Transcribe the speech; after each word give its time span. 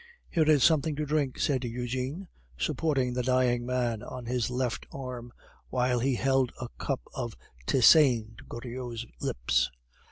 "Here 0.31 0.45
is 0.49 0.63
something 0.63 0.95
to 0.95 1.05
drink," 1.05 1.37
said 1.37 1.63
Eugene, 1.63 2.27
supporting 2.57 3.13
the 3.13 3.21
dying 3.21 3.67
man 3.67 4.01
on 4.01 4.25
his 4.25 4.49
left 4.49 4.87
arm, 4.91 5.31
while 5.69 5.99
he 5.99 6.15
held 6.15 6.51
a 6.59 6.69
cup 6.79 7.01
of 7.13 7.37
tisane 7.67 8.33
to 8.39 8.43
Goriot's 8.45 9.05
lips. 9.21 9.69